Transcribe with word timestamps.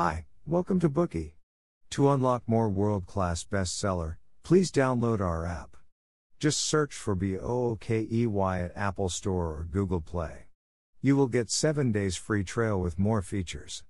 Hi, 0.00 0.26
welcome 0.46 0.78
to 0.78 0.88
Bookey. 0.88 1.32
To 1.90 2.10
unlock 2.10 2.44
more 2.46 2.68
world 2.68 3.04
class 3.04 3.42
bestseller, 3.42 4.18
please 4.44 4.70
download 4.70 5.20
our 5.20 5.44
app. 5.44 5.76
Just 6.38 6.60
search 6.60 6.94
for 6.94 7.16
B 7.16 7.36
O 7.36 7.70
O 7.70 7.76
K 7.80 8.06
E 8.08 8.24
Y 8.24 8.60
at 8.60 8.76
Apple 8.76 9.08
Store 9.08 9.46
or 9.46 9.66
Google 9.68 10.00
Play. 10.00 10.46
You 11.02 11.16
will 11.16 11.26
get 11.26 11.50
7 11.50 11.90
days 11.90 12.14
free 12.14 12.44
trial 12.44 12.80
with 12.80 12.96
more 12.96 13.22
features. 13.22 13.82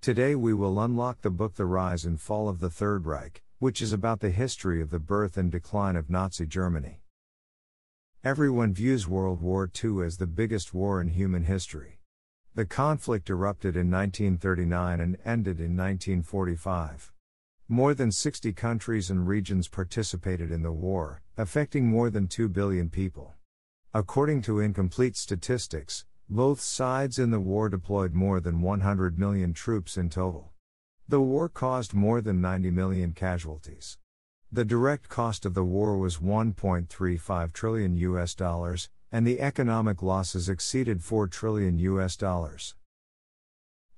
Today 0.00 0.34
we 0.34 0.54
will 0.54 0.80
unlock 0.80 1.20
the 1.20 1.28
book 1.28 1.56
The 1.56 1.66
Rise 1.66 2.06
and 2.06 2.18
Fall 2.18 2.48
of 2.48 2.60
the 2.60 2.70
Third 2.70 3.04
Reich, 3.04 3.42
which 3.58 3.82
is 3.82 3.92
about 3.92 4.20
the 4.20 4.30
history 4.30 4.80
of 4.80 4.88
the 4.88 4.98
birth 4.98 5.36
and 5.36 5.52
decline 5.52 5.94
of 5.94 6.08
Nazi 6.08 6.46
Germany. 6.46 7.02
Everyone 8.24 8.72
views 8.72 9.06
World 9.06 9.42
War 9.42 9.70
II 9.84 10.06
as 10.06 10.16
the 10.16 10.26
biggest 10.26 10.72
war 10.72 11.02
in 11.02 11.08
human 11.08 11.44
history. 11.44 11.99
The 12.56 12.66
conflict 12.66 13.30
erupted 13.30 13.76
in 13.76 13.92
1939 13.92 15.00
and 15.00 15.16
ended 15.24 15.60
in 15.60 15.76
1945. 15.76 17.12
More 17.68 17.94
than 17.94 18.10
60 18.10 18.52
countries 18.54 19.08
and 19.08 19.28
regions 19.28 19.68
participated 19.68 20.50
in 20.50 20.62
the 20.62 20.72
war, 20.72 21.22
affecting 21.36 21.86
more 21.86 22.10
than 22.10 22.26
2 22.26 22.48
billion 22.48 22.90
people. 22.90 23.34
According 23.94 24.42
to 24.42 24.58
incomplete 24.58 25.16
statistics, 25.16 26.04
both 26.28 26.60
sides 26.60 27.20
in 27.20 27.30
the 27.30 27.38
war 27.38 27.68
deployed 27.68 28.14
more 28.14 28.40
than 28.40 28.62
100 28.62 29.16
million 29.16 29.52
troops 29.52 29.96
in 29.96 30.10
total. 30.10 30.50
The 31.08 31.20
war 31.20 31.48
caused 31.48 31.94
more 31.94 32.20
than 32.20 32.40
90 32.40 32.72
million 32.72 33.12
casualties. 33.12 33.96
The 34.50 34.64
direct 34.64 35.08
cost 35.08 35.46
of 35.46 35.54
the 35.54 35.64
war 35.64 35.96
was 35.96 36.16
1.35 36.16 37.52
trillion 37.52 37.96
US 37.96 38.34
dollars, 38.34 38.90
and 39.12 39.26
the 39.26 39.40
economic 39.40 40.02
losses 40.02 40.48
exceeded 40.48 41.02
4 41.02 41.26
trillion 41.28 41.78
US 41.78 42.16
dollars. 42.16 42.74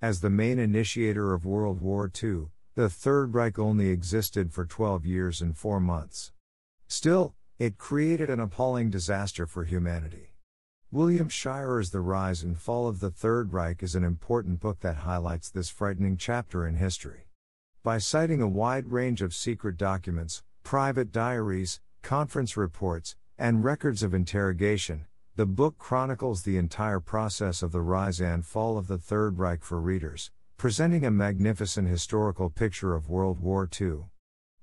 As 0.01 0.21
the 0.21 0.31
main 0.31 0.59
initiator 0.59 1.33
of 1.33 1.45
World 1.45 1.81
War 1.81 2.11
II, 2.23 2.47
the 2.75 2.89
Third 2.89 3.35
Reich 3.35 3.59
only 3.59 3.89
existed 3.89 4.53
for 4.53 4.65
12 4.65 5.05
years 5.05 5.41
and 5.41 5.57
4 5.57 5.79
months. 5.81 6.33
Still, 6.89 7.35
it 7.59 7.79
created 7.79 8.31
an 8.31 8.41
appalling 8.41 8.91
disaster 8.91 9.47
for 9.47 9.65
humanity. 9.65 10.35
William 10.91 11.29
Shirer's 11.29 11.91
The 11.91 12.01
Rise 12.01 12.43
and 12.43 12.59
Fall 12.59 12.89
of 12.89 13.01
the 13.01 13.11
Third 13.11 13.53
Reich 13.53 13.83
is 13.83 13.95
an 13.95 14.05
important 14.05 14.61
book 14.61 14.81
that 14.81 14.97
highlights 14.97 15.49
this 15.49 15.71
frightening 15.71 16.17
chapter 16.17 16.67
in 16.67 16.77
history. 16.77 17.29
By 17.83 17.99
citing 17.99 18.43
a 18.43 18.49
wide 18.49 18.89
range 18.89 19.23
of 19.23 19.35
secret 19.35 19.77
documents, 19.77 20.43
private 20.63 21.13
diaries, 21.13 21.81
conference 22.03 22.57
reports, 22.57 23.17
and 23.43 23.65
records 23.65 24.05
of 24.05 24.15
interrogation, 24.15 25.05
the 25.35 25.45
book 25.45 25.77
chronicles 25.77 26.45
the 26.45 26.57
entire 26.57 27.01
process 27.01 27.61
of 27.61 27.73
the 27.73 27.81
rise 27.81 28.21
and 28.21 28.47
fall 28.47 28.79
of 28.79 28.87
the 28.87 28.97
Third 28.97 29.37
Reich 29.37 29.65
for 29.65 29.81
readers, 29.81 30.31
presenting 30.57 31.05
a 31.05 31.11
magnificent 31.11 31.89
historical 31.89 32.49
picture 32.51 32.95
of 32.95 33.09
World 33.09 33.41
War 33.41 33.69
II. 33.81 34.05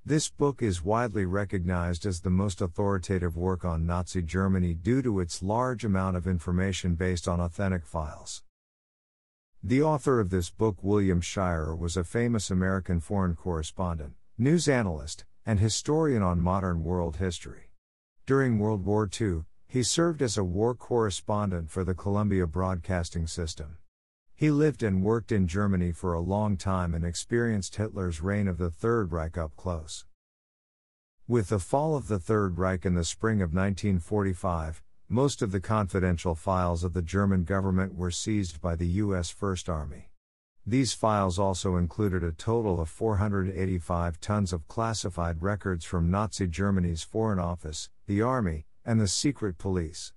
This 0.06 0.30
book 0.30 0.62
is 0.62 0.82
widely 0.82 1.26
recognized 1.26 2.06
as 2.06 2.22
the 2.22 2.30
most 2.30 2.62
authoritative 2.62 3.36
work 3.36 3.66
on 3.66 3.86
Nazi 3.86 4.22
Germany 4.22 4.76
due 4.76 5.02
to 5.02 5.20
its 5.20 5.44
large 5.44 5.84
amount 5.84 6.16
of 6.16 6.26
information 6.26 6.96
based 6.96 7.28
on 7.28 7.42
authentic 7.42 7.86
files. 7.86 8.44
The 9.62 9.82
author 9.82 10.22
of 10.22 10.30
this 10.30 10.50
book, 10.50 10.78
William 10.82 11.20
Shirer, 11.20 11.76
was 11.76 11.98
a 11.98 12.06
famous 12.06 12.50
American 12.50 13.02
foreign 13.02 13.36
correspondent, 13.36 14.14
news 14.38 14.70
analyst, 14.70 15.26
and 15.46 15.60
historian 15.60 16.24
on 16.24 16.40
modern 16.40 16.82
world 16.86 17.18
history. 17.18 17.69
During 18.30 18.60
World 18.60 18.86
War 18.86 19.10
II, 19.20 19.46
he 19.68 19.82
served 19.82 20.22
as 20.22 20.38
a 20.38 20.44
war 20.44 20.76
correspondent 20.76 21.72
for 21.72 21.84
the 21.84 21.96
Columbia 21.96 22.46
Broadcasting 22.46 23.26
System. 23.26 23.80
He 24.36 24.52
lived 24.52 24.84
and 24.84 25.02
worked 25.02 25.32
in 25.32 25.48
Germany 25.48 25.92
for 25.92 26.14
a 26.14 26.20
long 26.20 26.56
time 26.56 26.94
and 26.94 27.04
experienced 27.04 27.78
Hitler's 27.78 28.22
reign 28.22 28.48
of 28.48 28.60
the 28.60 28.70
Third 28.70 29.12
Reich 29.12 29.36
up 29.36 29.56
close. 29.56 30.06
With 31.28 31.48
the 31.48 31.58
fall 31.58 31.96
of 31.96 32.08
the 32.08 32.20
Third 32.20 32.60
Reich 32.60 32.86
in 32.86 32.94
the 32.94 33.04
spring 33.04 33.42
of 33.42 33.50
1945, 33.50 34.84
most 35.08 35.42
of 35.42 35.52
the 35.52 35.60
confidential 35.60 36.36
files 36.36 36.84
of 36.84 36.94
the 36.94 37.02
German 37.02 37.46
government 37.46 37.96
were 37.96 38.12
seized 38.12 38.62
by 38.62 38.76
the 38.76 39.00
U.S. 39.02 39.32
First 39.32 39.68
Army. 39.68 40.12
These 40.68 40.94
files 40.94 41.40
also 41.40 41.78
included 41.78 42.24
a 42.24 42.32
total 42.32 42.80
of 42.80 42.90
485 42.90 44.22
tons 44.22 44.54
of 44.54 44.68
classified 44.68 45.42
records 45.42 45.84
from 45.84 46.12
Nazi 46.12 46.46
Germany's 46.46 47.02
Foreign 47.02 47.40
Office, 47.40 47.90
the 48.10 48.24
Army, 48.24 48.66
and 48.84 49.00
the 49.00 49.08
Secret 49.08 49.60
Police. 49.60 50.14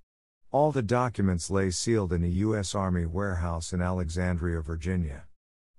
All 0.50 0.72
the 0.72 0.80
documents 0.80 1.50
lay 1.50 1.70
sealed 1.70 2.10
in 2.10 2.24
a 2.24 2.38
U.S. 2.46 2.74
Army 2.74 3.04
warehouse 3.04 3.74
in 3.74 3.82
Alexandria, 3.82 4.62
Virginia. 4.62 5.24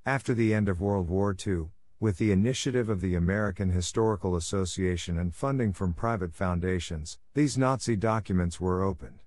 After 0.06 0.36
the 0.36 0.54
end 0.54 0.70
of 0.70 0.80
World 0.80 1.10
War 1.10 1.36
II, 1.36 1.70
with 2.00 2.20
the 2.20 2.32
initiative 2.32 2.88
of 2.88 3.02
the 3.02 3.16
American 3.16 3.72
Historical 3.72 4.36
Association 4.36 5.18
and 5.18 5.34
funding 5.34 5.74
from 5.74 5.96
private 5.96 6.36
foundations, 6.36 7.18
these 7.34 7.58
Nazi 7.58 7.96
documents 7.96 8.62
were 8.62 8.84
opened. 8.84 9.24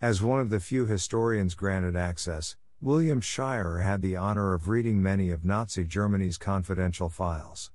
As 0.00 0.22
one 0.22 0.40
of 0.40 0.48
the 0.48 0.58
few 0.58 0.86
historians 0.86 1.54
granted 1.54 1.96
access, 1.96 2.56
William 2.80 3.20
Shirer 3.20 3.80
had 3.80 4.00
the 4.00 4.16
honor 4.16 4.54
of 4.54 4.70
reading 4.70 5.02
many 5.02 5.30
of 5.30 5.44
Nazi 5.44 5.84
Germany's 5.84 6.38
confidential 6.38 7.10
files. 7.10 7.70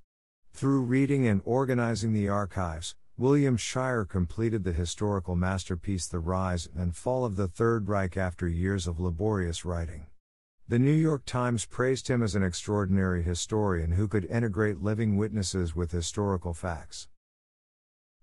Through 0.51 0.81
reading 0.81 1.28
and 1.28 1.41
organizing 1.45 2.13
the 2.13 2.28
archives, 2.28 2.95
William 3.19 3.57
Shirer 3.57 4.05
completed 4.05 4.63
the 4.63 4.73
historical 4.73 5.35
masterpiece 5.35 6.05
The 6.05 6.19
Rise 6.19 6.69
and 6.75 6.95
Fall 6.95 7.25
of 7.25 7.35
the 7.35 7.47
Third 7.47 7.88
Reich 7.88 8.16
after 8.16 8.47
years 8.47 8.85
of 8.85 9.00
laborious 9.00 9.66
writing. 9.66 10.05
The 10.67 10.78
New 10.78 10.94
York 10.94 11.25
Times 11.25 11.66
praised 11.66 12.09
him 12.09 12.22
as 12.22 12.35
an 12.35 12.44
extraordinary 12.44 13.23
historian 13.23 13.94
who 13.94 14.07
could 14.07 14.25
integrate 14.25 14.83
living 14.83 15.17
witnesses 15.17 15.75
with 15.75 15.91
historical 15.91 16.53
facts. 16.53 17.07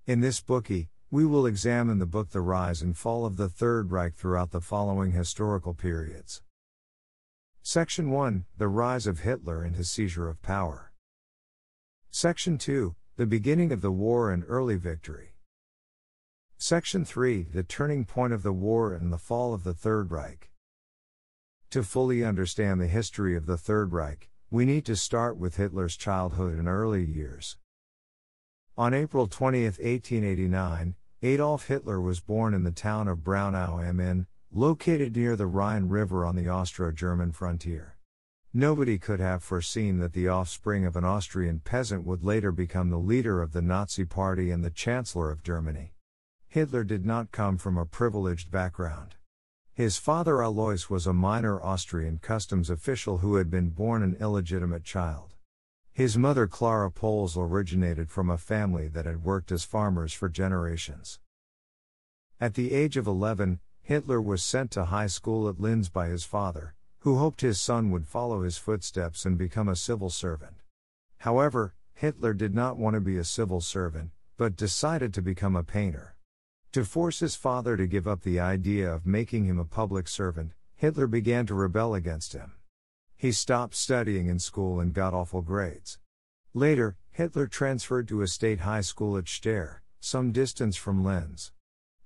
In 0.06 0.20
this 0.20 0.40
Bookey, 0.40 0.86
we 1.10 1.26
will 1.26 1.44
examine 1.44 1.98
the 1.98 2.06
book 2.06 2.30
The 2.30 2.40
Rise 2.40 2.80
and 2.80 2.96
Fall 2.96 3.26
of 3.26 3.36
the 3.36 3.48
Third 3.48 3.90
Reich 3.90 4.14
throughout 4.14 4.52
the 4.52 4.60
following 4.60 5.10
historical 5.10 5.74
periods. 5.74 6.40
Section 7.62 8.12
1 8.12 8.44
The 8.58 8.68
Rise 8.68 9.08
of 9.08 9.20
Hitler 9.20 9.64
and 9.64 9.74
His 9.74 9.90
Seizure 9.90 10.28
of 10.28 10.40
Power. 10.40 10.92
Section 12.12 12.58
2 12.58 12.94
The 13.16 13.26
Beginning 13.26 13.70
of 13.70 13.80
the 13.80 13.92
War 13.92 14.32
and 14.32 14.42
Early 14.48 14.74
Victory. 14.74 15.34
Section 16.58 17.04
3 17.04 17.44
The 17.44 17.62
Turning 17.62 18.04
Point 18.04 18.32
of 18.32 18.42
the 18.42 18.52
War 18.52 18.92
and 18.92 19.12
the 19.12 19.18
Fall 19.18 19.54
of 19.54 19.62
the 19.62 19.72
Third 19.72 20.10
Reich. 20.10 20.50
To 21.70 21.84
fully 21.84 22.24
understand 22.24 22.80
the 22.80 22.88
history 22.88 23.36
of 23.36 23.46
the 23.46 23.56
Third 23.56 23.92
Reich, 23.92 24.30
we 24.50 24.64
need 24.64 24.84
to 24.86 24.96
start 24.96 25.36
with 25.36 25.58
Hitler's 25.58 25.96
childhood 25.96 26.58
and 26.58 26.66
early 26.66 27.04
years. 27.04 27.56
On 28.76 28.92
April 28.92 29.28
20, 29.28 29.62
1889, 29.62 30.96
Adolf 31.22 31.68
Hitler 31.68 32.00
was 32.00 32.18
born 32.18 32.52
in 32.52 32.64
the 32.64 32.72
town 32.72 33.06
of 33.06 33.18
Braunau 33.18 33.80
am 33.80 34.00
Inn, 34.00 34.26
located 34.50 35.14
near 35.14 35.36
the 35.36 35.46
Rhine 35.46 35.88
River 35.88 36.26
on 36.26 36.34
the 36.34 36.48
Austro 36.48 36.90
German 36.90 37.30
frontier. 37.30 37.93
Nobody 38.56 38.98
could 38.98 39.18
have 39.18 39.42
foreseen 39.42 39.98
that 39.98 40.12
the 40.12 40.28
offspring 40.28 40.86
of 40.86 40.94
an 40.94 41.04
Austrian 41.04 41.58
peasant 41.58 42.06
would 42.06 42.22
later 42.22 42.52
become 42.52 42.88
the 42.88 42.98
leader 42.98 43.42
of 43.42 43.50
the 43.50 43.60
Nazi 43.60 44.04
Party 44.04 44.52
and 44.52 44.64
the 44.64 44.70
Chancellor 44.70 45.32
of 45.32 45.42
Germany. 45.42 45.92
Hitler 46.46 46.84
did 46.84 47.04
not 47.04 47.32
come 47.32 47.58
from 47.58 47.76
a 47.76 47.84
privileged 47.84 48.52
background. 48.52 49.16
His 49.72 49.96
father 49.96 50.40
Alois 50.40 50.88
was 50.88 51.04
a 51.04 51.12
minor 51.12 51.60
Austrian 51.60 52.18
customs 52.18 52.70
official 52.70 53.18
who 53.18 53.34
had 53.34 53.50
been 53.50 53.70
born 53.70 54.04
an 54.04 54.16
illegitimate 54.20 54.84
child. 54.84 55.34
His 55.92 56.16
mother 56.16 56.46
Clara 56.46 56.92
Pölzl 56.92 57.50
originated 57.50 58.08
from 58.08 58.30
a 58.30 58.38
family 58.38 58.86
that 58.86 59.04
had 59.04 59.24
worked 59.24 59.50
as 59.50 59.64
farmers 59.64 60.12
for 60.12 60.28
generations. 60.28 61.18
At 62.40 62.54
the 62.54 62.72
age 62.72 62.96
of 62.96 63.08
11, 63.08 63.58
Hitler 63.82 64.22
was 64.22 64.44
sent 64.44 64.70
to 64.72 64.84
high 64.84 65.08
school 65.08 65.48
at 65.48 65.58
Linz 65.58 65.88
by 65.88 66.06
his 66.06 66.22
father, 66.22 66.76
who 67.04 67.18
hoped 67.18 67.42
his 67.42 67.60
son 67.60 67.90
would 67.90 68.06
follow 68.06 68.42
his 68.42 68.56
footsteps 68.56 69.26
and 69.26 69.36
become 69.36 69.68
a 69.68 69.76
civil 69.76 70.08
servant. 70.08 70.54
However, 71.18 71.74
Hitler 71.92 72.32
did 72.32 72.54
not 72.54 72.78
want 72.78 72.94
to 72.94 73.00
be 73.00 73.18
a 73.18 73.24
civil 73.24 73.60
servant, 73.60 74.10
but 74.38 74.56
decided 74.56 75.12
to 75.12 75.20
become 75.20 75.54
a 75.54 75.62
painter. 75.62 76.16
To 76.72 76.82
force 76.82 77.20
his 77.20 77.36
father 77.36 77.76
to 77.76 77.86
give 77.86 78.08
up 78.08 78.22
the 78.22 78.40
idea 78.40 78.90
of 78.90 79.04
making 79.04 79.44
him 79.44 79.58
a 79.58 79.66
public 79.66 80.08
servant, 80.08 80.52
Hitler 80.76 81.06
began 81.06 81.44
to 81.44 81.54
rebel 81.54 81.94
against 81.94 82.32
him. 82.32 82.54
He 83.18 83.32
stopped 83.32 83.74
studying 83.74 84.28
in 84.28 84.38
school 84.38 84.80
and 84.80 84.94
got 84.94 85.12
awful 85.12 85.42
grades. 85.42 85.98
Later, 86.54 86.96
Hitler 87.10 87.46
transferred 87.46 88.08
to 88.08 88.22
a 88.22 88.26
state 88.26 88.60
high 88.60 88.80
school 88.80 89.18
at 89.18 89.26
Steyr, 89.26 89.80
some 90.00 90.32
distance 90.32 90.76
from 90.76 91.04
Linz. 91.04 91.52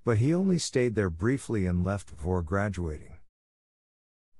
But 0.03 0.17
he 0.17 0.33
only 0.33 0.59
stayed 0.59 0.95
there 0.95 1.09
briefly 1.09 1.65
and 1.65 1.85
left 1.85 2.13
before 2.13 2.41
graduating. 2.41 3.18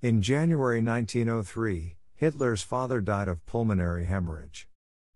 In 0.02 0.22
January 0.22 0.82
1903, 0.82 1.98
Hitler's 2.16 2.62
father 2.62 3.02
died 3.02 3.28
of 3.28 3.46
pulmonary 3.46 4.06
hemorrhage. 4.06 4.70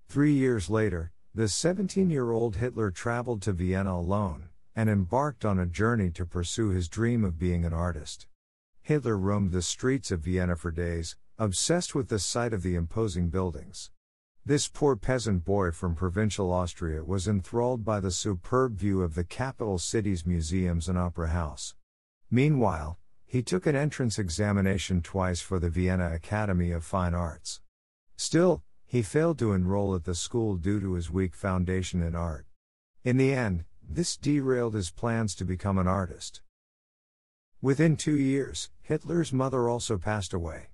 Three 0.09 0.33
years 0.33 0.69
later, 0.69 1.13
the 1.33 1.47
17 1.47 2.09
year 2.09 2.31
old 2.31 2.57
Hitler 2.57 2.91
traveled 2.91 3.41
to 3.44 3.53
Vienna 3.53 3.94
alone 3.94 4.50
and 4.75 4.89
embarked 4.89 5.45
on 5.45 5.57
a 5.57 5.65
journey 5.65 6.12
to 6.12 6.25
pursue 6.25 6.71
his 6.71 6.89
dream 6.89 7.24
of 7.24 7.39
being 7.39 7.63
an 7.63 7.71
artist. 7.71 8.27
Hitler 8.81 9.18
roamed 9.18 9.53
the 9.53 9.62
streets 9.62 10.12
of 10.12 10.19
Vienna 10.19 10.57
for 10.57 10.69
days, 10.69 11.15
obsessed 11.39 11.95
with 11.95 12.09
the 12.09 12.19
sight 12.19 12.51
of 12.51 12.62
the 12.62 12.75
imposing 12.75 13.30
buildings. 13.30 13.89
This 14.45 14.68
poor 14.68 14.97
peasant 14.97 15.45
boy 15.45 15.71
from 15.71 15.95
provincial 15.95 16.51
Austria 16.51 17.06
was 17.06 17.25
enthralled 17.25 17.85
by 17.85 18.01
the 18.01 18.12
superb 18.12 18.75
view 18.75 19.01
of 19.01 19.15
the 19.15 19.24
capital 19.24 19.77
city's 19.77 20.25
museums 20.25 20.89
and 20.89 20.97
opera 20.97 21.30
house. 21.30 21.74
Meanwhile, 22.30 23.00
he 23.33 23.41
took 23.41 23.65
an 23.65 23.75
entrance 23.75 24.19
examination 24.19 25.01
twice 25.01 25.41
for 25.41 25.57
the 25.57 25.68
Vienna 25.68 26.13
Academy 26.13 26.69
of 26.69 26.85
Fine 26.85 27.15
Arts. 27.15 27.62
Still, 28.15 28.62
he 28.85 29.01
failed 29.01 29.39
to 29.39 29.53
enroll 29.53 29.95
at 29.95 30.03
the 30.03 30.13
school 30.13 30.56
due 30.56 30.80
to 30.80 30.94
his 30.94 31.09
weak 31.09 31.33
foundation 31.33 32.03
in 32.03 32.13
art. 32.13 32.45
In 33.03 33.18
the 33.18 33.33
end, 33.33 33.65
this 33.81 34.18
derailed 34.18 34.75
his 34.75 34.91
plans 34.91 35.33
to 35.33 35.45
become 35.45 35.80
an 35.80 35.88
artist. 35.88 36.44
Within 37.59 37.97
two 37.97 38.15
years, 38.15 38.69
Hitler's 38.83 39.33
mother 39.33 39.68
also 39.68 39.97
passed 39.97 40.31
away. 40.31 40.68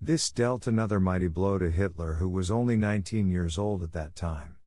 This 0.00 0.30
dealt 0.30 0.68
another 0.68 1.00
mighty 1.00 1.26
blow 1.26 1.58
to 1.58 1.72
Hitler, 1.72 2.14
who 2.14 2.28
was 2.28 2.52
only 2.52 2.76
19 2.76 3.28
years 3.28 3.58
old 3.58 3.82
at 3.82 3.94
that 3.94 4.14
time. 4.14 4.58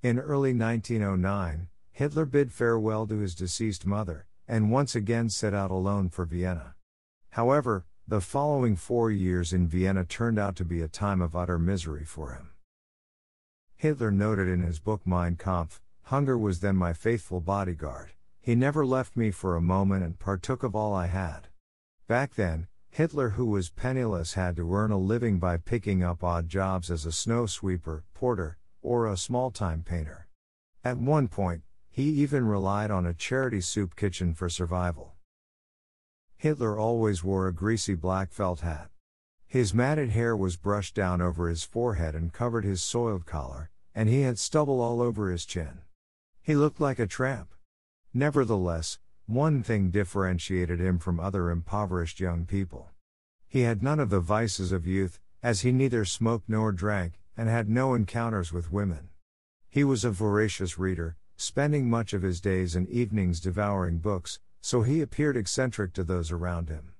In 0.00 0.20
early 0.20 0.54
1909, 0.54 1.66
Hitler 1.90 2.24
bid 2.24 2.52
farewell 2.52 3.04
to 3.08 3.18
his 3.18 3.34
deceased 3.34 3.84
mother, 3.84 4.28
and 4.46 4.70
once 4.70 4.94
again 4.94 5.28
set 5.28 5.54
out 5.54 5.72
alone 5.72 6.08
for 6.08 6.24
Vienna. 6.24 6.73
However, 7.34 7.84
the 8.06 8.20
following 8.20 8.76
four 8.76 9.10
years 9.10 9.52
in 9.52 9.66
Vienna 9.66 10.04
turned 10.04 10.38
out 10.38 10.54
to 10.54 10.64
be 10.64 10.80
a 10.80 10.86
time 10.86 11.20
of 11.20 11.34
utter 11.34 11.58
misery 11.58 12.04
for 12.04 12.30
him. 12.30 12.50
Hitler 13.74 14.12
noted 14.12 14.46
in 14.46 14.60
his 14.60 14.78
book 14.78 15.04
Mein 15.04 15.34
Kampf 15.34 15.80
Hunger 16.02 16.38
was 16.38 16.60
then 16.60 16.76
my 16.76 16.92
faithful 16.92 17.40
bodyguard, 17.40 18.12
he 18.40 18.54
never 18.54 18.86
left 18.86 19.16
me 19.16 19.32
for 19.32 19.56
a 19.56 19.60
moment 19.60 20.04
and 20.04 20.16
partook 20.16 20.62
of 20.62 20.76
all 20.76 20.94
I 20.94 21.08
had. 21.08 21.48
Back 22.06 22.36
then, 22.36 22.68
Hitler, 22.90 23.30
who 23.30 23.46
was 23.46 23.68
penniless, 23.68 24.34
had 24.34 24.54
to 24.54 24.72
earn 24.72 24.92
a 24.92 24.96
living 24.96 25.40
by 25.40 25.56
picking 25.56 26.04
up 26.04 26.22
odd 26.22 26.48
jobs 26.48 26.88
as 26.88 27.04
a 27.04 27.10
snow 27.10 27.46
sweeper, 27.46 28.04
porter, 28.14 28.58
or 28.80 29.08
a 29.08 29.16
small 29.16 29.50
time 29.50 29.82
painter. 29.82 30.28
At 30.84 30.98
one 30.98 31.26
point, 31.26 31.62
he 31.90 32.04
even 32.10 32.46
relied 32.46 32.92
on 32.92 33.04
a 33.04 33.12
charity 33.12 33.60
soup 33.60 33.96
kitchen 33.96 34.34
for 34.34 34.48
survival. 34.48 35.13
Hitler 36.36 36.78
always 36.78 37.24
wore 37.24 37.48
a 37.48 37.52
greasy 37.54 37.94
black 37.94 38.30
felt 38.30 38.60
hat. 38.60 38.90
His 39.46 39.72
matted 39.72 40.10
hair 40.10 40.36
was 40.36 40.56
brushed 40.56 40.94
down 40.94 41.20
over 41.20 41.48
his 41.48 41.64
forehead 41.64 42.14
and 42.14 42.32
covered 42.32 42.64
his 42.64 42.82
soiled 42.82 43.24
collar, 43.24 43.70
and 43.94 44.08
he 44.08 44.22
had 44.22 44.38
stubble 44.38 44.80
all 44.80 45.00
over 45.00 45.30
his 45.30 45.46
chin. 45.46 45.82
He 46.42 46.54
looked 46.54 46.80
like 46.80 46.98
a 46.98 47.06
tramp. 47.06 47.54
Nevertheless, 48.12 48.98
one 49.26 49.62
thing 49.62 49.90
differentiated 49.90 50.80
him 50.80 50.98
from 50.98 51.18
other 51.18 51.50
impoverished 51.50 52.20
young 52.20 52.44
people. 52.44 52.90
He 53.46 53.60
had 53.60 53.82
none 53.82 54.00
of 54.00 54.10
the 54.10 54.20
vices 54.20 54.72
of 54.72 54.86
youth, 54.86 55.20
as 55.42 55.60
he 55.60 55.72
neither 55.72 56.04
smoked 56.04 56.48
nor 56.48 56.72
drank, 56.72 57.20
and 57.36 57.48
had 57.48 57.68
no 57.68 57.94
encounters 57.94 58.52
with 58.52 58.72
women. 58.72 59.08
He 59.70 59.84
was 59.84 60.04
a 60.04 60.10
voracious 60.10 60.78
reader, 60.78 61.16
spending 61.36 61.88
much 61.88 62.12
of 62.12 62.22
his 62.22 62.40
days 62.40 62.76
and 62.76 62.88
evenings 62.88 63.40
devouring 63.40 63.98
books, 63.98 64.40
so 64.64 64.80
he 64.80 65.02
appeared 65.02 65.36
eccentric 65.36 65.92
to 65.92 66.02
those 66.02 66.32
around 66.32 66.70
him. 66.70 66.94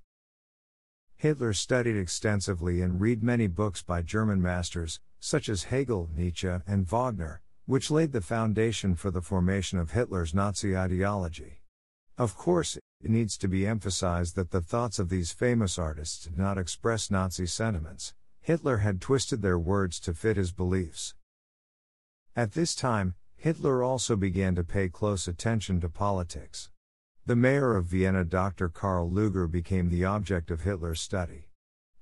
Hitler 1.17 1.55
studied 1.55 1.97
extensively 1.97 2.83
and 2.83 3.01
read 3.01 3.23
many 3.23 3.47
books 3.47 3.83
by 3.83 4.03
German 4.03 4.43
masters, 4.43 5.01
such 5.19 5.49
as 5.49 5.65
Hegel, 5.65 6.11
Nietzsche, 6.15 6.59
and 6.67 6.87
Wagner, 6.87 7.41
which 7.65 7.91
laid 7.91 8.13
the 8.13 8.21
foundation 8.21 8.95
for 8.95 9.11
the 9.11 9.23
formation 9.23 9.79
of 9.79 9.93
Hitler's 9.93 10.35
Nazi 10.35 10.77
ideology. 10.77 11.63
Of 12.19 12.37
course, 12.37 12.77
it 13.01 13.11
needs 13.11 13.39
to 13.39 13.49
be 13.49 13.67
emphasized 13.67 14.37
that 14.37 14.51
the 14.51 14.61
thoughts 14.61 14.99
of 14.99 15.09
these 15.09 15.33
famous 15.33 15.79
artists 15.79 16.25
did 16.25 16.37
not 16.37 16.59
express 16.59 17.11
Nazi 17.11 17.47
sentiments, 17.47 18.13
Hitler 18.43 18.77
had 18.79 19.01
twisted 19.01 19.41
their 19.41 19.59
words 19.59 19.99
to 20.01 20.13
fit 20.13 20.37
his 20.37 20.53
beliefs. 20.53 21.15
At 22.37 22.53
this 22.53 22.75
time, 22.75 23.15
Hitler 23.37 23.83
also 23.83 24.17
began 24.17 24.55
to 24.55 24.65
pay 24.65 24.91
close 24.91 25.27
attention 25.27 25.81
to 25.81 25.89
politics. 25.89 26.69
The 27.27 27.37
mayor 27.37 27.75
of 27.75 27.87
Vienna, 27.87 28.23
Dr. 28.23 28.69
Karl 28.69 29.11
Lueger, 29.11 29.51
became 29.51 29.89
the 29.89 30.05
object 30.05 30.51
of 30.51 30.61
Hitler's 30.61 31.01
study. 31.01 31.49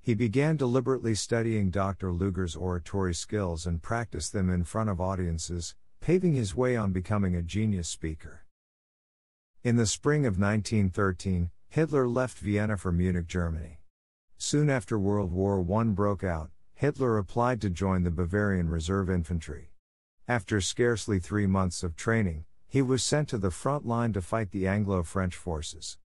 He 0.00 0.14
began 0.14 0.56
deliberately 0.56 1.14
studying 1.14 1.70
Dr. 1.70 2.10
Lueger's 2.10 2.56
oratory 2.56 3.14
skills 3.14 3.64
and 3.64 3.80
practiced 3.80 4.32
them 4.32 4.50
in 4.50 4.64
front 4.64 4.90
of 4.90 5.00
audiences, 5.00 5.76
paving 6.00 6.32
his 6.32 6.56
way 6.56 6.74
on 6.74 6.90
becoming 6.90 7.36
a 7.36 7.42
genius 7.42 7.88
speaker. 7.88 8.46
In 9.62 9.76
the 9.76 9.86
spring 9.86 10.26
of 10.26 10.40
1913, 10.40 11.52
Hitler 11.68 12.08
left 12.08 12.38
Vienna 12.38 12.76
for 12.76 12.90
Munich, 12.90 13.28
Germany. 13.28 13.78
Soon 14.38 14.68
after 14.68 14.98
World 14.98 15.30
War 15.30 15.64
I 15.78 15.84
broke 15.84 16.25
out, 16.25 16.50
Hitler 16.75 17.16
applied 17.16 17.60
to 17.60 17.70
join 17.70 18.02
the 18.02 18.10
Bavarian 18.10 18.68
Reserve 18.68 19.08
Infantry. 19.08 19.70
After 20.26 20.60
scarcely 20.60 21.20
three 21.20 21.46
months 21.46 21.84
of 21.84 21.94
training, 21.94 22.44
he 22.72 22.80
was 22.80 23.04
sent 23.04 23.28
to 23.28 23.36
the 23.36 23.50
front 23.50 23.84
line 23.84 24.14
to 24.14 24.22
fight 24.22 24.50
the 24.50 24.66
Anglo 24.66 25.02
French 25.02 25.36
forces. 25.36 25.98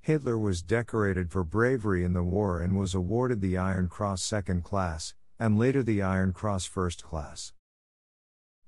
Hitler 0.00 0.38
was 0.38 0.62
decorated 0.62 1.32
for 1.32 1.42
bravery 1.42 2.04
in 2.04 2.12
the 2.12 2.22
war 2.22 2.60
and 2.60 2.78
was 2.78 2.94
awarded 2.94 3.40
the 3.40 3.58
Iron 3.58 3.88
Cross 3.88 4.22
Second 4.22 4.62
Class, 4.62 5.14
and 5.40 5.58
later 5.58 5.82
the 5.82 6.00
Iron 6.00 6.32
Cross 6.32 6.66
First 6.66 7.02
Class. 7.02 7.52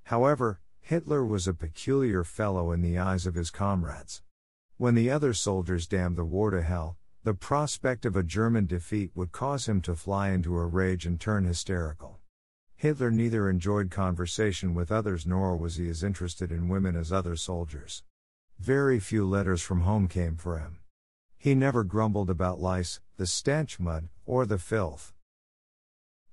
However, 0.02 0.62
Hitler 0.80 1.24
was 1.24 1.46
a 1.46 1.54
peculiar 1.54 2.24
fellow 2.24 2.72
in 2.72 2.82
the 2.82 2.98
eyes 2.98 3.24
of 3.24 3.36
his 3.36 3.52
comrades. 3.52 4.20
When 4.76 4.96
the 4.96 5.12
other 5.12 5.32
soldiers 5.32 5.86
damned 5.86 6.16
the 6.16 6.24
war 6.24 6.50
to 6.50 6.60
hell, 6.60 6.96
the 7.22 7.34
prospect 7.34 8.04
of 8.04 8.16
a 8.16 8.24
German 8.24 8.66
defeat 8.66 9.12
would 9.14 9.30
cause 9.30 9.68
him 9.68 9.80
to 9.82 9.94
fly 9.94 10.30
into 10.30 10.58
a 10.58 10.66
rage 10.66 11.06
and 11.06 11.20
turn 11.20 11.44
hysterical. 11.44 12.18
Hitler 12.84 13.10
neither 13.10 13.48
enjoyed 13.48 13.90
conversation 13.90 14.74
with 14.74 14.92
others 14.92 15.26
nor 15.26 15.56
was 15.56 15.76
he 15.76 15.88
as 15.88 16.04
interested 16.04 16.52
in 16.52 16.68
women 16.68 16.96
as 16.96 17.10
other 17.10 17.34
soldiers. 17.34 18.02
Very 18.58 19.00
few 19.00 19.26
letters 19.26 19.62
from 19.62 19.80
home 19.80 20.06
came 20.06 20.36
for 20.36 20.58
him. 20.58 20.80
He 21.38 21.54
never 21.54 21.82
grumbled 21.82 22.28
about 22.28 22.60
lice, 22.60 23.00
the 23.16 23.26
stench 23.26 23.80
mud, 23.80 24.10
or 24.26 24.44
the 24.44 24.58
filth. 24.58 25.14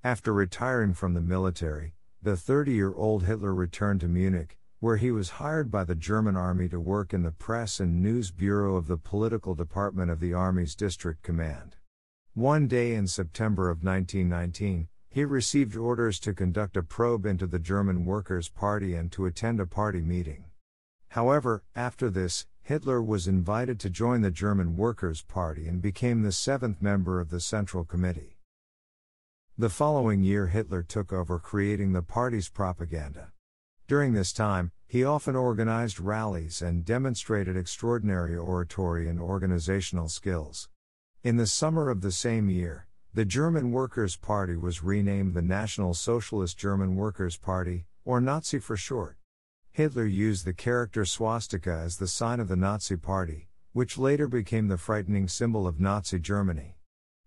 After 0.03 0.33
retiring 0.33 0.93
from 0.93 1.13
the 1.13 1.21
military, 1.21 1.93
the 2.21 2.35
30 2.35 2.73
year 2.73 2.93
old 2.93 3.23
Hitler 3.23 3.55
returned 3.55 4.01
to 4.01 4.09
Munich, 4.09 4.57
where 4.81 4.97
he 4.97 5.09
was 5.09 5.39
hired 5.39 5.71
by 5.71 5.85
the 5.85 5.95
German 5.95 6.35
army 6.35 6.67
to 6.67 6.81
work 6.81 7.13
in 7.13 7.23
the 7.23 7.31
press 7.31 7.79
and 7.79 8.03
news 8.03 8.29
bureau 8.29 8.75
of 8.75 8.87
the 8.87 8.97
political 8.97 9.55
department 9.55 10.11
of 10.11 10.19
the 10.19 10.33
army's 10.33 10.75
district 10.75 11.23
command. 11.23 11.77
One 12.33 12.67
day 12.67 12.93
in 12.93 13.07
September 13.07 13.69
of 13.69 13.85
1919, 13.85 14.89
he 15.11 15.25
received 15.25 15.75
orders 15.75 16.19
to 16.21 16.33
conduct 16.33 16.77
a 16.77 16.81
probe 16.81 17.25
into 17.25 17.45
the 17.45 17.59
German 17.59 18.05
Workers' 18.05 18.47
Party 18.47 18.95
and 18.95 19.11
to 19.11 19.25
attend 19.25 19.59
a 19.59 19.65
party 19.65 20.01
meeting. 20.01 20.45
However, 21.09 21.63
after 21.75 22.09
this, 22.09 22.47
Hitler 22.61 23.03
was 23.03 23.27
invited 23.27 23.77
to 23.81 23.89
join 23.89 24.21
the 24.21 24.31
German 24.31 24.77
Workers' 24.77 25.21
Party 25.21 25.67
and 25.67 25.81
became 25.81 26.21
the 26.21 26.31
seventh 26.31 26.81
member 26.81 27.19
of 27.19 27.29
the 27.29 27.41
Central 27.41 27.83
Committee. 27.83 28.37
The 29.57 29.69
following 29.69 30.23
year, 30.23 30.47
Hitler 30.47 30.81
took 30.81 31.11
over 31.11 31.37
creating 31.39 31.91
the 31.91 32.01
party's 32.01 32.47
propaganda. 32.47 33.33
During 33.89 34.13
this 34.13 34.31
time, 34.31 34.71
he 34.87 35.03
often 35.03 35.35
organized 35.35 35.99
rallies 35.99 36.61
and 36.61 36.85
demonstrated 36.85 37.57
extraordinary 37.57 38.37
oratory 38.37 39.09
and 39.09 39.19
organizational 39.19 40.07
skills. 40.07 40.69
In 41.21 41.35
the 41.35 41.47
summer 41.47 41.89
of 41.89 41.99
the 41.99 42.13
same 42.13 42.49
year, 42.49 42.87
the 43.13 43.25
German 43.25 43.73
Workers' 43.73 44.15
Party 44.15 44.55
was 44.55 44.83
renamed 44.83 45.33
the 45.33 45.41
National 45.41 45.93
Socialist 45.93 46.57
German 46.57 46.95
Workers' 46.95 47.35
Party, 47.35 47.85
or 48.05 48.21
Nazi 48.21 48.57
for 48.57 48.77
short. 48.77 49.17
Hitler 49.73 50.05
used 50.05 50.45
the 50.45 50.53
character 50.53 51.03
swastika 51.03 51.73
as 51.73 51.97
the 51.97 52.07
sign 52.07 52.39
of 52.39 52.47
the 52.47 52.55
Nazi 52.55 52.95
Party, 52.95 53.49
which 53.73 53.97
later 53.97 54.29
became 54.29 54.69
the 54.69 54.77
frightening 54.77 55.27
symbol 55.27 55.67
of 55.67 55.77
Nazi 55.77 56.19
Germany. 56.19 56.77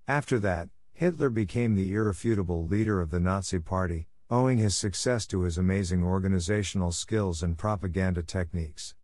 After 0.08 0.38
that, 0.38 0.70
Hitler 0.94 1.28
became 1.28 1.74
the 1.74 1.92
irrefutable 1.92 2.66
leader 2.66 3.02
of 3.02 3.10
the 3.10 3.20
Nazi 3.20 3.58
Party, 3.58 4.08
owing 4.30 4.56
his 4.56 4.74
success 4.74 5.26
to 5.26 5.42
his 5.42 5.58
amazing 5.58 6.02
organizational 6.02 6.92
skills 6.92 7.42
and 7.42 7.58
propaganda 7.58 8.22
techniques. 8.22 8.94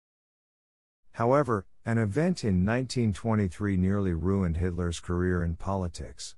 However, 1.13 1.67
an 1.85 1.99
event 1.99 2.43
in 2.43 2.65
1923 2.65 3.77
nearly 3.77 4.15
ruined 4.15 4.57
Hitler's 4.57 4.99
career 4.99 5.45
in 5.45 5.57
politics. 5.57 6.37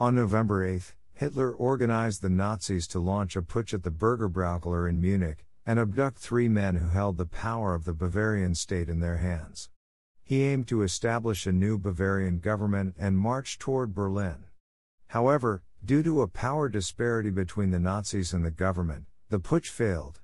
On 0.00 0.14
November 0.14 0.64
8, 0.64 0.94
Hitler 1.14 1.50
organized 1.50 2.22
the 2.22 2.28
Nazis 2.28 2.86
to 2.86 3.00
launch 3.00 3.34
a 3.34 3.42
putsch 3.42 3.74
at 3.74 3.82
the 3.82 3.90
Bürgerbräukeller 3.90 4.88
in 4.88 5.00
Munich 5.00 5.44
and 5.66 5.80
abduct 5.80 6.18
three 6.18 6.48
men 6.48 6.76
who 6.76 6.90
held 6.90 7.18
the 7.18 7.26
power 7.26 7.74
of 7.74 7.84
the 7.84 7.92
Bavarian 7.92 8.54
state 8.54 8.88
in 8.88 9.00
their 9.00 9.16
hands. 9.16 9.70
He 10.22 10.44
aimed 10.44 10.68
to 10.68 10.82
establish 10.82 11.48
a 11.48 11.52
new 11.52 11.78
Bavarian 11.78 12.38
government 12.38 12.94
and 12.96 13.18
march 13.18 13.58
toward 13.58 13.92
Berlin. 13.92 14.44
However, 15.08 15.64
due 15.84 16.04
to 16.04 16.22
a 16.22 16.28
power 16.28 16.68
disparity 16.68 17.30
between 17.30 17.72
the 17.72 17.80
Nazis 17.80 18.32
and 18.32 18.44
the 18.44 18.52
government, 18.52 19.06
the 19.30 19.40
putsch 19.40 19.66
failed. 19.66 20.20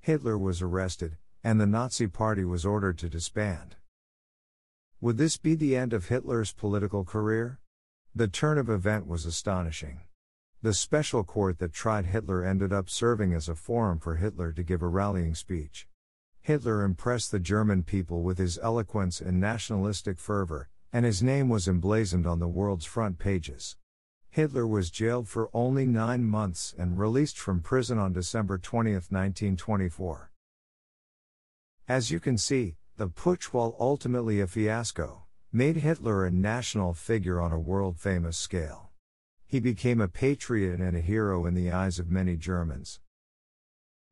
Hitler 0.00 0.38
was 0.38 0.62
arrested, 0.62 1.18
and 1.44 1.60
the 1.60 1.66
Nazi 1.66 2.06
Party 2.06 2.46
was 2.46 2.64
ordered 2.64 2.96
to 2.96 3.10
disband. 3.10 3.76
Would 5.02 5.18
this 5.18 5.36
be 5.36 5.54
the 5.54 5.76
end 5.76 5.92
of 5.92 6.08
Hitler's 6.08 6.54
political 6.54 7.04
career? 7.04 7.58
The 8.12 8.26
turn 8.26 8.58
of 8.58 8.68
event 8.68 9.06
was 9.06 9.24
astonishing. 9.24 10.00
The 10.62 10.74
special 10.74 11.22
court 11.22 11.60
that 11.60 11.72
tried 11.72 12.06
Hitler 12.06 12.44
ended 12.44 12.72
up 12.72 12.90
serving 12.90 13.32
as 13.32 13.48
a 13.48 13.54
forum 13.54 14.00
for 14.00 14.16
Hitler 14.16 14.52
to 14.52 14.64
give 14.64 14.82
a 14.82 14.88
rallying 14.88 15.36
speech. 15.36 15.86
Hitler 16.40 16.82
impressed 16.82 17.30
the 17.30 17.38
German 17.38 17.84
people 17.84 18.22
with 18.22 18.38
his 18.38 18.58
eloquence 18.58 19.20
and 19.20 19.38
nationalistic 19.38 20.18
fervor, 20.18 20.68
and 20.92 21.04
his 21.04 21.22
name 21.22 21.48
was 21.48 21.68
emblazoned 21.68 22.26
on 22.26 22.40
the 22.40 22.48
world's 22.48 22.84
front 22.84 23.20
pages. 23.20 23.76
Hitler 24.28 24.66
was 24.66 24.90
jailed 24.90 25.28
for 25.28 25.48
only 25.54 25.86
nine 25.86 26.24
months 26.24 26.74
and 26.76 26.98
released 26.98 27.38
from 27.38 27.60
prison 27.60 27.96
on 27.96 28.12
December 28.12 28.58
20, 28.58 28.92
1924. 28.92 30.32
As 31.86 32.10
you 32.10 32.18
can 32.18 32.36
see, 32.36 32.74
the 32.96 33.08
putsch, 33.08 33.44
while 33.44 33.76
ultimately 33.78 34.40
a 34.40 34.48
fiasco, 34.48 35.26
made 35.52 35.76
Hitler 35.76 36.24
a 36.24 36.30
national 36.30 36.94
figure 36.94 37.40
on 37.40 37.50
a 37.50 37.58
world 37.58 37.98
famous 37.98 38.36
scale. 38.36 38.90
He 39.48 39.58
became 39.58 40.00
a 40.00 40.06
patriot 40.06 40.80
and 40.80 40.96
a 40.96 41.00
hero 41.00 41.44
in 41.44 41.54
the 41.54 41.72
eyes 41.72 41.98
of 41.98 42.08
many 42.08 42.36
Germans. 42.36 43.00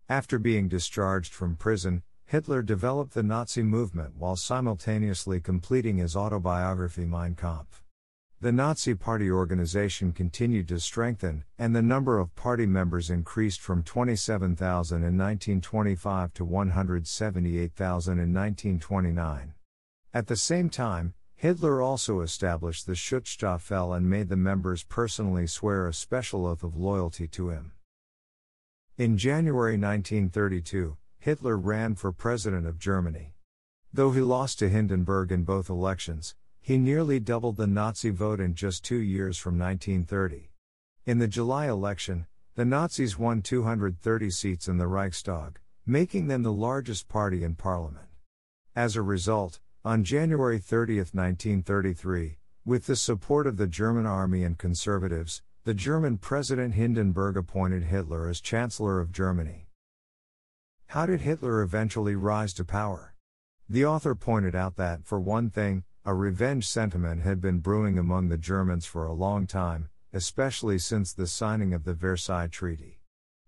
After 0.08 0.40
being 0.40 0.66
discharged 0.66 1.32
from 1.32 1.54
prison, 1.54 2.02
Hitler 2.24 2.60
developed 2.60 3.14
the 3.14 3.22
Nazi 3.22 3.62
movement 3.62 4.16
while 4.16 4.34
simultaneously 4.34 5.40
completing 5.40 5.98
his 5.98 6.16
autobiography 6.16 7.04
Mein 7.04 7.36
Kampf. 7.36 7.84
The 8.40 8.50
Nazi 8.50 8.94
Party 8.94 9.30
organization 9.30 10.10
continued 10.12 10.66
to 10.68 10.80
strengthen, 10.80 11.44
and 11.56 11.74
the 11.74 11.82
number 11.82 12.18
of 12.18 12.34
party 12.34 12.66
members 12.66 13.10
increased 13.10 13.60
from 13.60 13.84
27,000 13.84 14.96
in 14.96 15.16
1925 15.16 16.34
to 16.34 16.44
178,000 16.44 18.12
in 18.12 18.34
1929. 18.34 19.54
At 20.12 20.26
the 20.26 20.36
same 20.36 20.70
time, 20.70 21.14
Hitler 21.38 21.80
also 21.80 22.20
established 22.20 22.84
the 22.84 22.96
Schutzstaffel 22.96 23.96
and 23.96 24.10
made 24.10 24.28
the 24.28 24.36
members 24.36 24.82
personally 24.82 25.46
swear 25.46 25.86
a 25.86 25.94
special 25.94 26.44
oath 26.44 26.64
of 26.64 26.76
loyalty 26.76 27.28
to 27.28 27.50
him. 27.50 27.70
In 28.96 29.16
January 29.16 29.74
1932, 29.74 30.96
Hitler 31.20 31.56
ran 31.56 31.94
for 31.94 32.10
president 32.10 32.66
of 32.66 32.80
Germany. 32.80 33.34
Though 33.92 34.10
he 34.10 34.20
lost 34.20 34.58
to 34.58 34.68
Hindenburg 34.68 35.30
in 35.30 35.44
both 35.44 35.70
elections, 35.70 36.34
he 36.60 36.76
nearly 36.76 37.20
doubled 37.20 37.56
the 37.56 37.68
Nazi 37.68 38.10
vote 38.10 38.40
in 38.40 38.56
just 38.56 38.84
two 38.84 38.98
years 38.98 39.38
from 39.38 39.56
1930. 39.56 40.50
In 41.06 41.20
the 41.20 41.28
July 41.28 41.68
election, 41.68 42.26
the 42.56 42.64
Nazis 42.64 43.16
won 43.16 43.42
230 43.42 44.30
seats 44.30 44.66
in 44.66 44.78
the 44.78 44.88
Reichstag, 44.88 45.60
making 45.86 46.26
them 46.26 46.42
the 46.42 46.52
largest 46.52 47.06
party 47.06 47.44
in 47.44 47.54
parliament. 47.54 48.08
As 48.74 48.96
a 48.96 49.02
result, 49.02 49.60
on 49.84 50.02
January 50.02 50.58
30, 50.58 50.96
1933, 50.96 52.38
with 52.64 52.86
the 52.86 52.96
support 52.96 53.46
of 53.46 53.56
the 53.56 53.68
German 53.68 54.06
army 54.06 54.42
and 54.42 54.58
conservatives, 54.58 55.42
the 55.64 55.72
German 55.72 56.18
President 56.18 56.74
Hindenburg 56.74 57.36
appointed 57.36 57.84
Hitler 57.84 58.28
as 58.28 58.40
Chancellor 58.40 59.00
of 59.00 59.12
Germany. 59.12 59.68
How 60.86 61.06
did 61.06 61.20
Hitler 61.20 61.62
eventually 61.62 62.16
rise 62.16 62.52
to 62.54 62.64
power? 62.64 63.14
The 63.68 63.84
author 63.84 64.14
pointed 64.14 64.54
out 64.54 64.76
that, 64.76 65.04
for 65.04 65.20
one 65.20 65.48
thing, 65.48 65.84
a 66.04 66.14
revenge 66.14 66.66
sentiment 66.66 67.22
had 67.22 67.40
been 67.40 67.58
brewing 67.58 67.98
among 67.98 68.28
the 68.28 68.38
Germans 68.38 68.86
for 68.86 69.06
a 69.06 69.12
long 69.12 69.46
time, 69.46 69.90
especially 70.12 70.78
since 70.78 71.12
the 71.12 71.26
signing 71.26 71.72
of 71.72 71.84
the 71.84 71.94
Versailles 71.94 72.48
Treaty. 72.48 73.00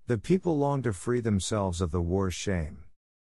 The 0.07 0.19
people 0.19 0.59
longed 0.59 0.85
to 0.85 0.93
free 0.93 1.21
themselves 1.21 1.81
of 1.81 1.91
the 1.91 2.03
war's 2.03 2.35
shame. 2.35 2.85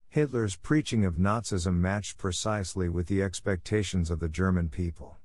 Hitler's 0.08 0.56
preaching 0.56 1.04
of 1.04 1.16
Nazism 1.16 1.74
matched 1.74 2.18
precisely 2.18 2.88
with 2.88 3.06
the 3.06 3.22
expectations 3.22 4.10
of 4.10 4.20
the 4.20 4.28
German 4.28 4.68
people. 4.68 5.18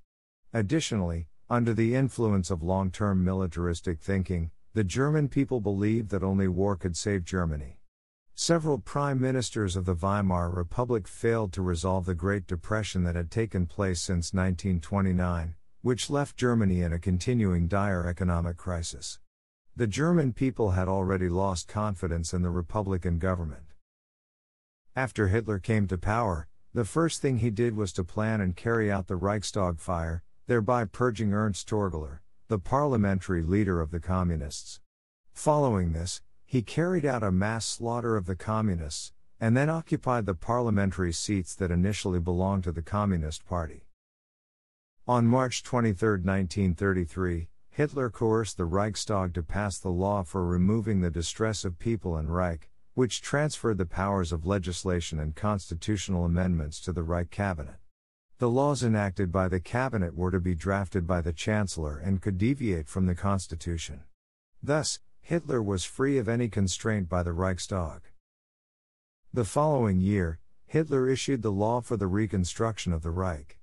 Additionally, 0.54 1.28
under 1.50 1.74
the 1.74 1.96
influence 1.96 2.50
of 2.50 2.64
long 2.64 2.92
term 2.92 3.24
militaristic 3.24 4.00
thinking, 4.00 4.52
the 4.74 4.84
German 4.84 5.28
people 5.28 5.60
believed 5.60 6.10
that 6.10 6.24
only 6.24 6.48
war 6.48 6.76
could 6.76 6.96
save 6.96 7.26
Germany. 7.26 7.80
Several 8.36 8.80
prime 8.80 9.20
ministers 9.20 9.76
of 9.76 9.86
the 9.86 9.94
Weimar 9.94 10.50
Republic 10.50 11.08
failed 11.08 11.52
to 11.54 11.62
resolve 11.62 12.06
the 12.06 12.16
Great 12.16 12.48
Depression 12.48 13.04
that 13.04 13.16
had 13.16 13.30
taken 13.30 13.66
place 13.66 14.02
since 14.02 14.34
1929, 14.34 15.56
which 15.82 16.10
left 16.10 16.38
Germany 16.38 16.82
in 16.82 16.94
a 16.94 17.00
continuing 17.00 17.68
dire 17.68 18.08
economic 18.08 18.58
crisis. 18.58 19.20
The 19.76 19.88
German 19.88 20.34
people 20.34 20.72
had 20.72 20.88
already 20.88 21.30
lost 21.30 21.68
confidence 21.68 22.34
in 22.34 22.42
the 22.42 22.50
Republican 22.50 23.20
government. 23.20 23.71
After 24.96 25.30
Hitler 25.30 25.58
came 25.58 25.88
to 25.88 25.98
power, 25.98 26.50
the 26.74 26.84
first 26.84 27.22
thing 27.22 27.38
he 27.38 27.50
did 27.50 27.78
was 27.78 27.94
to 27.94 28.04
plan 28.04 28.42
and 28.42 28.58
carry 28.58 28.92
out 28.92 29.08
the 29.08 29.16
Reichstag 29.16 29.80
fire, 29.80 30.22
thereby 30.48 30.84
purging 30.84 31.34
Ernst 31.34 31.70
Torgler, 31.70 32.20
the 32.50 32.60
parliamentary 32.60 33.42
leader 33.42 33.80
of 33.80 33.92
the 33.92 34.02
Communists. 34.02 34.82
Following 35.32 35.94
this, 35.94 36.22
he 36.46 36.62
carried 36.62 37.06
out 37.06 37.24
a 37.24 37.32
mass 37.32 37.66
slaughter 37.66 38.18
of 38.18 38.26
the 38.26 38.36
Communists, 38.36 39.14
and 39.40 39.56
then 39.56 39.70
occupied 39.70 40.26
the 40.26 40.36
parliamentary 40.36 41.14
seats 41.14 41.56
that 41.56 41.72
initially 41.72 42.20
belonged 42.20 42.66
to 42.66 42.74
the 42.74 42.82
Communist 42.82 43.46
Party. 43.46 43.88
On 45.08 45.26
March 45.26 45.64
23, 45.64 46.20
1933, 46.20 47.48
Hitler 47.70 48.10
coerced 48.10 48.58
the 48.58 48.66
Reichstag 48.66 49.34
to 49.36 49.42
pass 49.42 49.80
the 49.80 49.88
law 49.88 50.24
for 50.24 50.46
removing 50.46 51.00
the 51.00 51.10
distress 51.10 51.64
of 51.64 51.80
people 51.80 52.18
in 52.18 52.28
Reich, 52.28 52.71
which 52.94 53.22
transferred 53.22 53.78
the 53.78 53.86
powers 53.86 54.32
of 54.32 54.46
legislation 54.46 55.20
and 55.20 55.36
constitutional 55.36 56.26
amendments 56.26 56.80
to 56.82 56.92
the 56.92 57.04
Reich 57.04 57.32
Cabinet. 57.32 57.76
The 58.40 58.50
laws 58.50 58.84
enacted 58.84 59.32
by 59.32 59.48
the 59.48 59.60
Cabinet 59.60 60.16
were 60.16 60.32
to 60.32 60.40
be 60.40 60.56
drafted 60.56 61.06
by 61.06 61.22
the 61.22 61.32
Chancellor 61.32 61.98
and 61.98 62.22
could 62.22 62.38
deviate 62.38 62.88
from 62.88 63.06
the 63.06 63.16
Constitution. 63.16 64.02
Thus, 64.64 65.00
Hitler 65.22 65.62
was 65.62 65.86
free 65.86 66.18
of 66.18 66.28
any 66.28 66.50
constraint 66.50 67.08
by 67.08 67.24
the 67.24 67.34
Reichstag. 67.34 68.02
The 69.32 69.46
following 69.46 70.02
year, 70.02 70.40
Hitler 70.66 71.08
issued 71.08 71.42
the 71.42 71.52
law 71.52 71.82
for 71.82 71.98
the 71.98 72.08
reconstruction 72.08 72.92
of 72.92 73.04
the 73.04 73.12
Reich. 73.12 73.60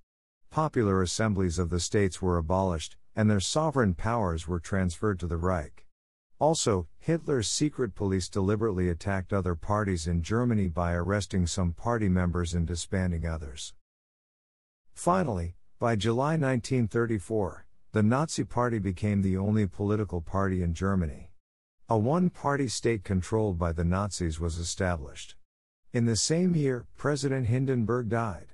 Popular 0.50 1.02
assemblies 1.02 1.58
of 1.58 1.70
the 1.70 1.80
states 1.80 2.22
were 2.22 2.38
abolished, 2.38 2.96
and 3.16 3.28
their 3.28 3.40
sovereign 3.40 3.94
powers 3.94 4.46
were 4.46 4.60
transferred 4.60 5.18
to 5.20 5.26
the 5.26 5.36
Reich. 5.36 5.87
Also, 6.40 6.86
Hitler's 7.00 7.48
secret 7.48 7.96
police 7.96 8.28
deliberately 8.28 8.88
attacked 8.88 9.32
other 9.32 9.56
parties 9.56 10.06
in 10.06 10.22
Germany 10.22 10.68
by 10.68 10.92
arresting 10.92 11.46
some 11.46 11.72
party 11.72 12.08
members 12.08 12.54
and 12.54 12.64
disbanding 12.64 13.26
others. 13.26 13.74
Finally, 14.94 15.56
by 15.80 15.96
July 15.96 16.32
1934, 16.32 17.66
the 17.90 18.02
Nazi 18.02 18.44
Party 18.44 18.78
became 18.78 19.22
the 19.22 19.36
only 19.36 19.66
political 19.66 20.20
party 20.20 20.62
in 20.62 20.74
Germany. 20.74 21.32
A 21.88 21.98
one 21.98 22.30
party 22.30 22.68
state 22.68 23.02
controlled 23.02 23.58
by 23.58 23.72
the 23.72 23.84
Nazis 23.84 24.38
was 24.38 24.58
established. 24.58 25.34
In 25.92 26.04
the 26.04 26.16
same 26.16 26.54
year, 26.54 26.86
President 26.96 27.46
Hindenburg 27.46 28.10
died. 28.10 28.48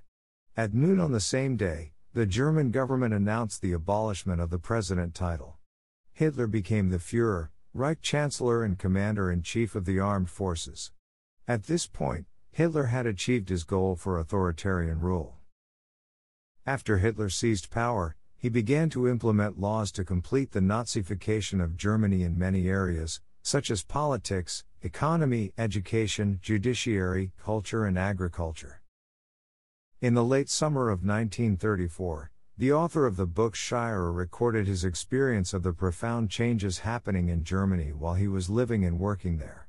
At 0.57 0.73
noon 0.73 1.01
on 1.01 1.13
the 1.13 1.21
same 1.21 1.57
day, 1.57 1.93
the 2.13 2.27
German 2.27 2.71
government 2.71 3.13
announced 3.13 3.61
the 3.61 3.73
abolishment 3.73 4.41
of 4.41 4.51
the 4.51 4.59
president 4.59 5.15
title. 5.15 5.57
Hitler 6.13 6.47
became 6.47 6.91
the 6.91 6.99
Fuhrer, 6.99 7.49
Reich 7.77 8.01
Chancellor 8.01 8.63
and 8.63 8.79
Commander 8.79 9.33
in 9.33 9.43
Chief 9.43 9.75
of 9.75 9.85
the 9.85 9.99
Armed 9.99 10.31
Forces. 10.31 10.93
At 11.49 11.65
this 11.65 11.89
point, 11.89 12.27
Hitler 12.53 12.85
had 12.85 13.05
achieved 13.05 13.49
his 13.49 13.65
goal 13.65 13.97
for 13.97 14.17
authoritarian 14.17 15.01
rule. 15.01 15.39
After 16.65 16.99
Hitler 16.99 17.29
seized 17.29 17.73
power, 17.73 18.15
he 18.37 18.49
began 18.49 18.91
to 18.91 19.09
implement 19.09 19.59
laws 19.59 19.91
to 19.91 20.05
complete 20.05 20.53
the 20.53 20.61
Nazification 20.61 21.61
of 21.61 21.77
Germany 21.77 22.23
in 22.23 22.39
many 22.39 22.69
areas, 22.69 23.21
such 23.43 23.73
as 23.73 23.83
politics, 23.83 24.63
economy, 24.83 25.51
education, 25.59 26.39
judiciary, 26.41 27.33
culture, 27.43 27.87
and 27.87 27.99
agriculture. 27.99 28.83
In 30.01 30.15
the 30.15 30.23
late 30.23 30.49
summer 30.49 30.91
of 30.91 31.01
1934, 31.01 32.31
the 32.57 32.73
author 32.73 33.05
of 33.05 33.17
the 33.17 33.27
book 33.27 33.57
Shirer 33.57 34.13
recorded 34.13 34.69
his 34.69 34.85
experience 34.85 35.53
of 35.53 35.65
the 35.65 35.73
profound 35.73 36.31
changes 36.31 36.79
happening 36.79 37.29
in 37.29 37.43
Germany 37.43 37.93
while 37.93 38.15
he 38.15 38.29
was 38.29 38.49
living 38.49 38.85
and 38.85 39.01
working 39.01 39.39
there. 39.39 39.67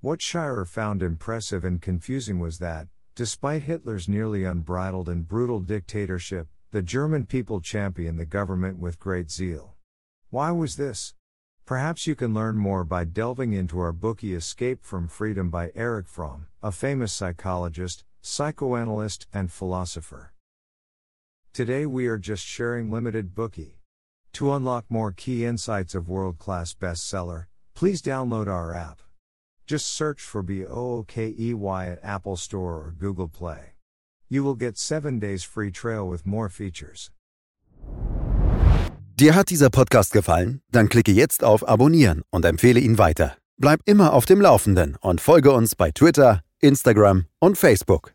What 0.00 0.22
Shirer 0.22 0.64
found 0.64 1.02
impressive 1.02 1.62
and 1.62 1.82
confusing 1.82 2.38
was 2.38 2.58
that, 2.58 2.88
despite 3.14 3.64
Hitler's 3.64 4.08
nearly 4.08 4.44
unbridled 4.44 5.10
and 5.10 5.28
brutal 5.28 5.60
dictatorship, 5.60 6.48
the 6.70 6.80
German 6.80 7.26
people 7.26 7.60
championed 7.60 8.18
the 8.18 8.24
government 8.24 8.78
with 8.78 8.98
great 8.98 9.30
zeal. 9.30 9.74
Why 10.30 10.52
was 10.52 10.76
this? 10.76 11.14
Perhaps 11.66 12.06
you 12.06 12.14
can 12.14 12.32
learn 12.32 12.56
more 12.56 12.82
by 12.82 13.04
delving 13.04 13.52
into 13.52 13.78
our 13.78 13.92
Bookey 13.92 14.34
Escape 14.34 14.82
from 14.82 15.06
Freedom 15.06 15.50
by 15.50 15.70
Erich 15.74 16.08
Fromm, 16.08 16.46
a 16.62 16.72
famous 16.72 17.12
psychologist, 17.12 18.04
psychoanalyst, 18.22 19.26
and 19.34 19.52
philosopher. 19.52 20.31
Today 21.54 21.84
we 21.84 22.06
are 22.06 22.16
just 22.16 22.46
sharing 22.46 22.90
limited 22.90 23.34
Bookey. 23.34 23.72
To 24.32 24.54
unlock 24.54 24.86
more 24.88 25.12
key 25.12 25.44
insights 25.44 25.94
of 25.94 26.08
world 26.08 26.38
class 26.38 26.72
bestseller, 26.72 27.44
please 27.74 28.00
download 28.00 28.48
our 28.48 28.74
app. 28.74 29.02
Just 29.66 29.86
search 29.94 30.22
for 30.22 30.42
BOOKEY 30.42 31.52
at 31.90 31.98
Apple 32.02 32.36
Store 32.36 32.76
or 32.76 32.94
Google 32.98 33.28
Play. 33.28 33.74
You 34.30 34.42
will 34.42 34.54
get 34.54 34.78
7 34.78 35.18
days 35.18 35.44
free 35.44 35.70
trial 35.70 36.08
with 36.08 36.24
more 36.24 36.48
features. 36.48 37.10
Dir 39.18 39.34
hat 39.34 39.50
dieser 39.50 39.68
Podcast 39.68 40.14
gefallen? 40.14 40.62
Dann 40.72 40.88
klicke 40.88 41.12
jetzt 41.12 41.44
auf 41.44 41.68
Abonnieren 41.68 42.22
und 42.30 42.46
empfehle 42.46 42.80
ihn 42.80 42.96
weiter. 42.96 43.36
Bleib 43.58 43.82
immer 43.84 44.14
auf 44.14 44.24
dem 44.24 44.40
Laufenden 44.40 44.96
und 45.02 45.20
folge 45.20 45.52
uns 45.52 45.74
bei 45.74 45.90
Twitter, 45.90 46.40
Instagram 46.60 47.26
und 47.40 47.58
Facebook. 47.58 48.14